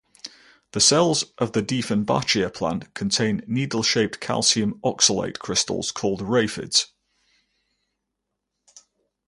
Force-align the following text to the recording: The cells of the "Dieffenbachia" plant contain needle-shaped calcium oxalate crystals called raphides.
The 0.71 0.79
cells 0.79 1.25
of 1.37 1.51
the 1.51 1.61
"Dieffenbachia" 1.61 2.51
plant 2.51 2.91
contain 2.95 3.43
needle-shaped 3.45 4.19
calcium 4.19 4.79
oxalate 4.83 5.37
crystals 5.37 5.91
called 5.91 6.21
raphides. 6.21 6.87